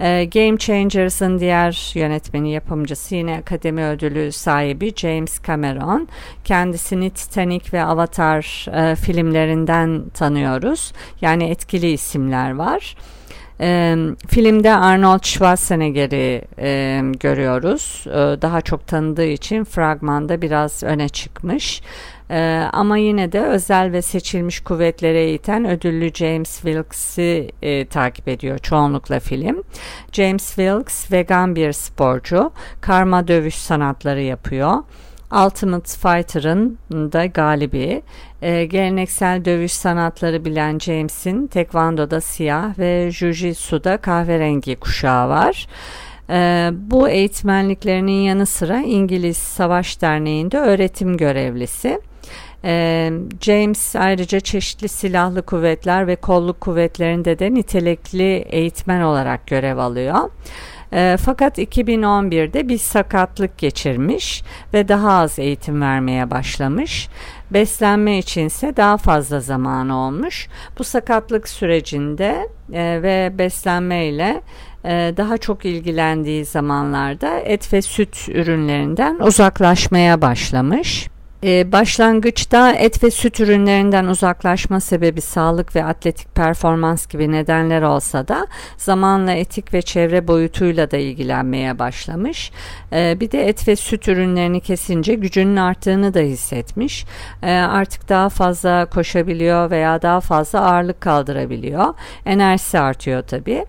Ee, 0.00 0.24
Game 0.24 0.58
Changers'ın 0.58 1.38
diğer 1.38 1.92
yönetmeni 1.94 2.52
yapımcısı 2.52 3.14
yine 3.14 3.36
Akademi 3.36 3.84
Ödülü 3.84 4.32
sahibi 4.32 4.92
James 4.96 5.42
Cameron. 5.46 6.08
Kendisini 6.44 7.10
Titanic 7.10 7.72
ve 7.72 7.84
Avatar 7.84 8.66
e, 8.72 8.96
filmlerinden 8.96 10.02
tanıyoruz. 10.14 10.92
Yani 11.20 11.44
etkili 11.44 11.90
isimler 11.90 12.54
var. 12.54 12.96
E, 13.60 13.96
filmde 14.28 14.74
Arnold 14.74 15.24
Schwarzenegger'i 15.24 16.42
e, 16.58 17.00
görüyoruz. 17.20 18.04
E, 18.06 18.42
daha 18.42 18.60
çok 18.60 18.86
tanıdığı 18.86 19.26
için 19.26 19.64
fragmanda 19.64 20.42
biraz 20.42 20.82
öne 20.82 21.08
çıkmış. 21.08 21.82
Ee, 22.30 22.68
ama 22.72 22.96
yine 22.96 23.32
de 23.32 23.40
özel 23.40 23.92
ve 23.92 24.02
seçilmiş 24.02 24.60
kuvvetlere 24.60 25.20
eğiten 25.24 25.64
ödüllü 25.64 26.14
James 26.14 26.54
Wilkes'i 26.54 27.50
e, 27.62 27.86
takip 27.86 28.28
ediyor 28.28 28.58
çoğunlukla 28.58 29.20
film. 29.20 29.62
James 30.12 30.46
Wilkes 30.46 31.12
vegan 31.12 31.56
bir 31.56 31.72
sporcu, 31.72 32.52
karma 32.80 33.28
dövüş 33.28 33.54
sanatları 33.54 34.22
yapıyor. 34.22 34.74
Ultimate 35.32 35.90
Fighter'ın 35.90 36.78
da 36.92 37.26
galibi. 37.26 38.02
E, 38.42 38.64
geleneksel 38.64 39.44
dövüş 39.44 39.72
sanatları 39.72 40.44
bilen 40.44 40.78
James'in 40.78 41.46
tekvandoda 41.46 42.20
siyah 42.20 42.78
ve 42.78 43.10
jujitsu'da 43.10 43.96
kahverengi 43.96 44.76
kuşağı 44.76 45.28
var. 45.28 45.66
E, 46.30 46.70
bu 46.72 47.08
eğitmenliklerinin 47.08 48.22
yanı 48.22 48.46
sıra 48.46 48.78
İngiliz 48.78 49.36
Savaş 49.36 50.00
Derneği'nde 50.00 50.58
öğretim 50.58 51.16
görevlisi. 51.16 52.00
E, 52.64 53.10
James 53.40 53.96
ayrıca 53.96 54.40
çeşitli 54.40 54.88
silahlı 54.88 55.42
kuvvetler 55.42 56.06
ve 56.06 56.16
kolluk 56.16 56.60
kuvvetlerinde 56.60 57.38
de 57.38 57.54
nitelikli 57.54 58.36
eğitmen 58.36 59.00
olarak 59.00 59.46
görev 59.46 59.78
alıyor. 59.78 60.30
E, 60.92 61.16
fakat 61.24 61.58
2011'de 61.58 62.68
bir 62.68 62.78
sakatlık 62.78 63.58
geçirmiş 63.58 64.42
ve 64.74 64.88
daha 64.88 65.12
az 65.12 65.38
eğitim 65.38 65.82
vermeye 65.82 66.30
başlamış. 66.30 67.08
Beslenme 67.50 68.18
içinse 68.18 68.76
daha 68.76 68.96
fazla 68.96 69.40
zaman 69.40 69.88
olmuş. 69.88 70.48
Bu 70.78 70.84
sakatlık 70.84 71.48
sürecinde 71.48 72.48
e, 72.72 73.02
ve 73.02 73.32
beslenme 73.38 74.06
ile 74.06 74.42
e, 74.84 75.14
daha 75.16 75.38
çok 75.38 75.64
ilgilendiği 75.64 76.44
zamanlarda 76.44 77.38
et 77.38 77.72
ve 77.72 77.82
süt 77.82 78.28
ürünlerinden 78.28 79.18
uzaklaşmaya 79.18 80.22
başlamış. 80.22 81.08
Ee, 81.44 81.72
başlangıçta 81.72 82.72
et 82.72 83.04
ve 83.04 83.10
süt 83.10 83.40
ürünlerinden 83.40 84.04
uzaklaşma 84.04 84.80
sebebi 84.80 85.20
sağlık 85.20 85.76
ve 85.76 85.84
atletik 85.84 86.34
performans 86.34 87.06
gibi 87.06 87.32
nedenler 87.32 87.82
olsa 87.82 88.28
da 88.28 88.46
zamanla 88.76 89.32
etik 89.32 89.74
ve 89.74 89.82
çevre 89.82 90.28
boyutuyla 90.28 90.90
da 90.90 90.96
ilgilenmeye 90.96 91.78
başlamış. 91.78 92.52
Ee, 92.92 93.16
bir 93.20 93.30
de 93.30 93.48
et 93.48 93.68
ve 93.68 93.76
süt 93.76 94.08
ürünlerini 94.08 94.60
kesince 94.60 95.14
gücünün 95.14 95.56
arttığını 95.56 96.14
da 96.14 96.20
hissetmiş. 96.20 97.04
Ee, 97.42 97.52
artık 97.52 98.08
daha 98.08 98.28
fazla 98.28 98.86
koşabiliyor 98.86 99.70
veya 99.70 100.02
daha 100.02 100.20
fazla 100.20 100.60
ağırlık 100.60 101.00
kaldırabiliyor. 101.00 101.94
Enerjisi 102.26 102.78
artıyor 102.78 103.22
tabii. 103.22 103.64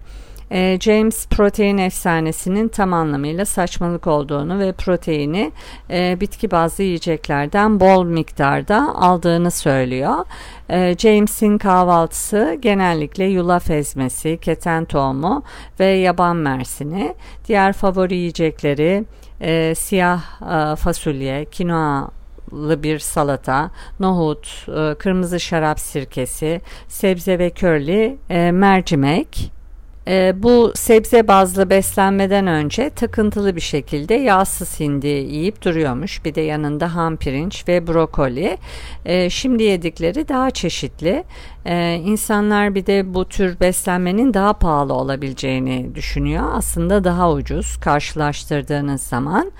Ee, 0.51 0.77
James 0.81 1.27
protein 1.27 1.77
efsanesinin 1.77 2.67
tam 2.67 2.93
anlamıyla 2.93 3.45
saçmalık 3.45 4.07
olduğunu 4.07 4.59
ve 4.59 4.71
proteini 4.71 5.51
e, 5.89 6.17
bitki 6.21 6.51
bazlı 6.51 6.83
yiyeceklerden 6.83 7.79
bol 7.79 8.05
miktarda 8.05 8.95
aldığını 8.95 9.51
söylüyor. 9.51 10.25
E, 10.69 10.95
James'in 10.97 11.57
kahvaltısı 11.57 12.57
genellikle 12.61 13.25
yulaf 13.25 13.69
ezmesi, 13.69 14.37
keten 14.37 14.85
tohumu 14.85 15.43
ve 15.79 15.85
yaban 15.85 16.35
mersini. 16.35 17.15
Diğer 17.47 17.73
favori 17.73 18.15
yiyecekleri 18.15 19.05
e, 19.41 19.75
siyah 19.75 20.21
e, 20.41 20.75
fasulye, 20.75 21.45
kinoa 21.45 22.11
bir 22.51 22.99
salata, 22.99 23.71
nohut, 23.99 24.67
e, 24.67 24.95
kırmızı 24.95 25.39
şarap 25.39 25.79
sirkesi, 25.79 26.61
sebze 26.87 27.39
ve 27.39 27.49
körli 27.49 28.17
e, 28.29 28.51
mercimek. 28.51 29.60
E, 30.07 30.33
bu 30.43 30.71
sebze 30.75 31.27
bazlı 31.27 31.69
beslenmeden 31.69 32.47
önce 32.47 32.89
takıntılı 32.89 33.55
bir 33.55 33.61
şekilde 33.61 34.13
yağsız 34.13 34.79
hindi 34.79 35.07
yiyip 35.07 35.61
duruyormuş. 35.61 36.25
Bir 36.25 36.35
de 36.35 36.41
yanında 36.41 36.95
ham 36.95 37.17
pirinç 37.17 37.67
ve 37.67 37.87
brokoli. 37.87 38.57
E, 39.05 39.29
şimdi 39.29 39.63
yedikleri 39.63 40.27
daha 40.27 40.51
çeşitli. 40.51 41.23
E, 41.65 41.95
insanlar 42.05 42.75
bir 42.75 42.85
de 42.85 43.13
bu 43.13 43.25
tür 43.25 43.59
beslenmenin 43.59 44.33
daha 44.33 44.53
pahalı 44.53 44.93
olabileceğini 44.93 45.95
düşünüyor. 45.95 46.49
Aslında 46.53 47.03
daha 47.03 47.31
ucuz 47.31 47.77
karşılaştırdığınız 47.77 49.01
zaman. 49.01 49.51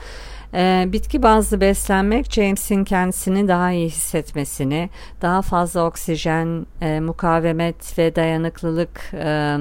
E, 0.54 0.86
bitki 0.88 1.23
bazlı 1.23 1.62
beslenmek 1.62 2.32
James'in 2.32 2.84
kendisini 2.84 3.47
daha 3.47 3.71
iyi 3.71 3.88
hissetmesini, 3.88 4.89
daha 5.21 5.41
fazla 5.41 5.86
oksijen, 5.86 6.65
e, 6.82 6.99
mukavemet 6.99 7.97
ve 7.97 8.15
dayanıklılık 8.15 9.12
e, 9.13 9.58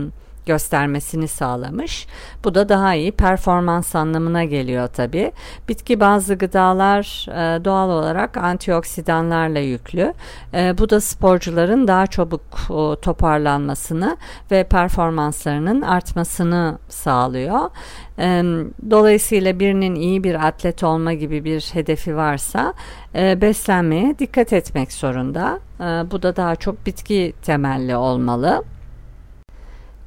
göstermesini 0.46 1.28
sağlamış. 1.28 2.06
Bu 2.44 2.54
da 2.54 2.68
daha 2.68 2.94
iyi 2.94 3.12
performans 3.12 3.94
anlamına 3.94 4.44
geliyor 4.44 4.88
tabi. 4.88 5.32
Bitki 5.68 6.00
bazlı 6.00 6.34
gıdalar 6.38 7.26
e, 7.28 7.64
doğal 7.64 7.90
olarak 7.90 8.36
antioksidanlarla 8.36 9.58
yüklü. 9.58 10.14
E, 10.54 10.78
bu 10.78 10.90
da 10.90 11.00
sporcuların 11.00 11.88
daha 11.88 12.06
çabuk 12.06 12.40
e, 12.70 13.00
toparlanmasını 13.00 14.16
ve 14.50 14.64
performanslarının 14.64 15.80
artmasını 15.80 16.78
sağlıyor. 16.88 17.70
E, 18.18 18.42
dolayısıyla 18.90 19.60
birinin 19.60 19.94
iyi 19.94 20.24
bir 20.24 20.46
atlet 20.46 20.82
olma 20.82 21.12
gibi 21.12 21.44
bir 21.44 21.70
hedefi 21.72 22.16
varsa 22.16 22.74
e, 23.14 23.40
beslenmeye 23.40 24.18
dikkat 24.18 24.52
etmek 24.52 24.92
zorunda. 24.92 25.60
E, 25.80 25.84
bu 26.10 26.22
da 26.22 26.36
daha 26.36 26.56
çok 26.56 26.86
bitki 26.86 27.32
temelli 27.42 27.96
olmalı. 27.96 28.64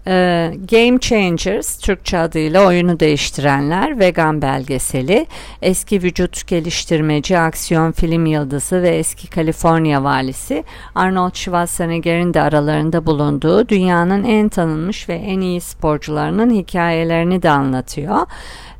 Ee, 0.08 0.54
Game 0.72 1.00
Changers, 1.00 1.78
Türkçe 1.78 2.18
adıyla 2.18 2.68
oyunu 2.68 3.00
değiştirenler, 3.00 4.00
vegan 4.00 4.42
belgeseli, 4.42 5.28
eski 5.62 6.04
vücut 6.04 6.48
geliştirmeci, 6.48 7.39
aksiyon 7.39 7.92
film 7.92 8.26
yıldızı 8.26 8.82
ve 8.82 8.89
eski 8.89 9.30
Kaliforniya 9.30 10.04
valisi 10.04 10.63
Arnold 10.96 11.34
Schwarzenegger'in 11.36 12.34
de 12.34 12.42
aralarında 12.42 13.06
bulunduğu 13.06 13.70
dünyanın 13.70 14.24
en 14.24 14.50
tanınmış 14.50 15.10
ve 15.10 15.13
en 15.13 15.42
iyi 15.42 15.62
sporcularının 15.62 16.54
hikayelerini 16.54 17.44
de 17.44 17.50
anlatıyor. 17.50 18.18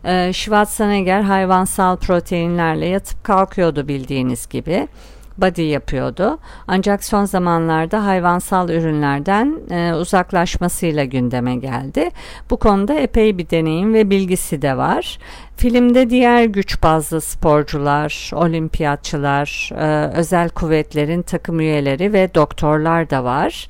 Ee, 0.06 0.34
Schwarzenegger 0.34 1.22
hayvansal 1.22 1.98
proteinlerle 1.98 2.86
yatıp 2.86 3.24
kalkıyordu 3.24 3.88
bildiğiniz 3.88 4.50
gibi. 4.50 4.88
Body 5.38 5.62
yapıyordu. 5.62 6.40
Ancak 6.68 7.04
son 7.04 7.26
zamanlarda 7.26 8.06
hayvansal 8.06 8.70
ürünlerden 8.70 9.60
e, 9.72 9.94
uzaklaşmasıyla 9.94 11.04
gündeme 11.04 11.56
geldi. 11.56 12.10
Bu 12.50 12.58
konuda 12.58 12.94
epey 12.94 13.38
bir 13.38 13.50
deneyim 13.50 13.94
ve 13.94 14.10
bilgisi 14.10 14.62
de 14.62 14.78
var. 14.78 15.18
Filmde 15.58 16.10
diğer 16.10 16.44
güç 16.44 16.84
bazlı 16.84 17.22
sporcular, 17.22 18.32
olimpiyatçılar, 18.34 19.72
e, 19.78 20.18
özel 20.18 20.50
kuvvetlerin 20.50 21.22
takım 21.22 21.60
üyeleri 21.60 22.14
ve 22.14 22.36
doktorlar 22.36 23.10
da 23.10 23.24
var. 23.24 23.68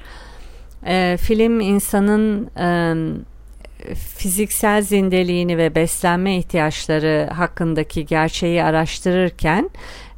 E, 0.86 1.18
film 1.18 1.60
insanın 1.60 2.50
e, 2.60 2.96
fiziksel 3.96 4.82
zindeliğini 4.82 5.58
ve 5.58 5.76
beslenme 5.76 6.38
ihtiyaçları 6.38 7.30
hakkındaki 7.34 8.06
gerçeği 8.06 8.64
araştırırken 8.64 9.70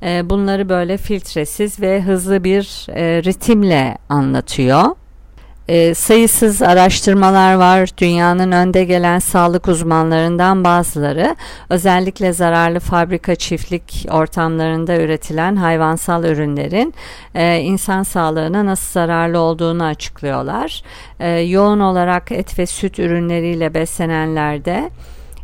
e, 0.04 0.30
bunları 0.30 0.70
böyle 0.70 0.98
filtresiz 0.98 1.82
ve 1.82 2.02
hızlı 2.02 2.44
bir 2.44 2.88
e, 2.90 3.24
ritimle 3.24 3.98
anlatıyor. 4.10 4.86
E, 5.68 5.94
sayısız 5.94 6.62
araştırmalar 6.62 7.54
var. 7.54 7.90
Dünyanın 7.98 8.52
önde 8.52 8.84
gelen 8.84 9.20
sağlık 9.20 9.68
uzmanlarından 9.68 10.64
bazıları 10.64 11.36
özellikle 11.70 12.34
zararlı 12.34 12.80
fabrika 12.80 13.36
çiftlik 13.36 14.08
ortamlarında 14.12 14.96
üretilen 14.96 15.56
hayvansal 15.56 16.24
ürünlerin 16.24 16.94
e, 17.36 17.58
insan 17.60 18.04
sağlığına 18.04 18.66
nasıl 18.66 18.92
zararlı 18.92 19.40
olduğunu 19.40 19.84
açıklıyorlar. 19.84 20.84
E, 21.20 21.30
yoğun 21.30 21.80
olarak 21.80 22.32
et 22.32 22.60
ve 22.60 22.66
süt 22.66 23.00
ürünleriyle 23.00 23.74
beslenenlerde 23.74 24.90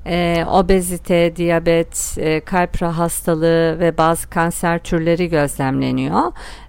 e, 0.06 0.46
obezite, 0.52 1.36
diyabet, 1.36 2.18
e, 2.18 2.40
kalp 2.40 2.82
hastalığı 2.82 3.80
ve 3.80 3.98
bazı 3.98 4.30
kanser 4.30 4.80
türleri 4.80 5.30
gözlemleniyor. 5.30 6.22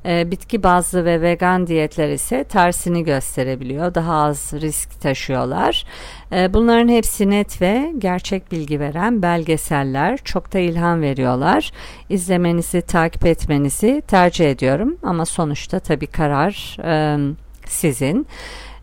E, 0.06 0.30
bitki 0.30 0.62
bazlı 0.62 1.04
ve 1.04 1.20
vegan 1.20 1.66
diyetler 1.66 2.08
ise 2.08 2.44
tersini 2.44 3.04
gösterebiliyor. 3.04 3.94
Daha 3.94 4.14
az 4.14 4.52
risk 4.52 5.00
taşıyorlar. 5.00 5.84
E, 6.32 6.54
bunların 6.54 6.88
hepsi 6.88 7.30
net 7.30 7.62
ve 7.62 7.92
gerçek 7.98 8.52
bilgi 8.52 8.80
veren 8.80 9.22
belgeseller. 9.22 10.18
Çok 10.24 10.52
da 10.52 10.58
ilham 10.58 11.02
veriyorlar. 11.02 11.72
İzlemenizi, 12.08 12.82
takip 12.82 13.26
etmenizi 13.26 14.02
tercih 14.08 14.50
ediyorum. 14.50 14.96
Ama 15.02 15.26
sonuçta 15.26 15.80
tabii 15.80 16.06
karar 16.06 16.76
e, 16.84 17.18
sizin. 17.66 18.26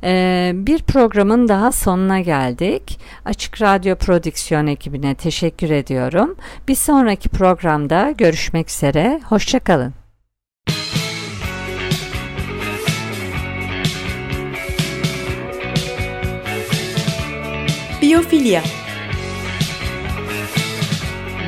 Ee, 0.04 0.52
bir 0.56 0.80
programın 0.80 1.48
daha 1.48 1.72
sonuna 1.72 2.20
geldik. 2.20 3.00
Açık 3.26 3.62
Radyo 3.62 3.96
Prodüksiyon 3.96 4.68
ekibine 4.68 5.16
teşekkür 5.16 5.70
ediyorum. 5.70 6.36
Bir 6.68 6.76
sonraki 6.76 7.30
programda 7.30 8.12
görüşmek 8.12 8.70
üzere. 8.70 9.20
Hoşçakalın. 9.26 9.94
Biyofilya 18.02 18.64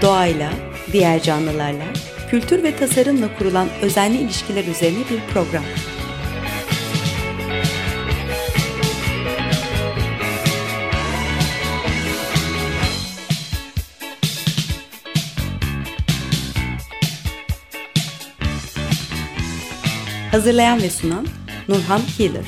Doğayla, 0.01 0.49
diğer 0.91 1.21
canlılarla, 1.21 1.83
kültür 2.29 2.63
ve 2.63 2.75
tasarımla 2.75 3.37
kurulan 3.37 3.67
özenli 3.81 4.17
ilişkiler 4.17 4.65
üzerine 4.65 4.99
bir 4.99 5.33
program. 5.33 5.63
Hazırlayan 20.31 20.81
ve 20.81 20.89
sunan 20.89 21.27
Nurhan 21.67 22.01
Healer. 22.17 22.45